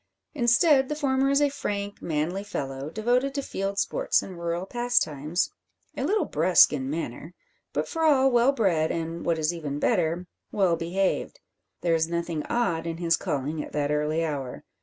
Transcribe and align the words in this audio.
Instead, 0.33 0.89
the 0.89 0.95
former 0.95 1.29
is 1.29 1.43
a 1.43 1.49
frank, 1.49 2.01
manly 2.01 2.43
fellow, 2.43 2.89
devoted 2.89 3.35
to 3.35 3.43
field 3.43 3.77
sports 3.77 4.23
and 4.23 4.39
rural 4.39 4.65
pastimes, 4.65 5.51
a 5.95 6.03
little 6.03 6.25
brusque 6.25 6.73
in 6.73 6.89
manner, 6.89 7.35
but 7.71 7.87
for 7.87 8.01
all 8.01 8.31
well 8.31 8.51
bred, 8.51 8.89
and, 8.91 9.23
what 9.27 9.37
is 9.37 9.53
even 9.53 9.77
better, 9.77 10.25
well 10.51 10.75
behaved. 10.75 11.39
There 11.81 11.93
is 11.93 12.07
nothing 12.07 12.43
odd 12.47 12.87
in 12.87 12.97
his 12.97 13.15
calling 13.15 13.63
at 13.63 13.73
that 13.73 13.91
early 13.91 14.25
hour. 14.25 14.63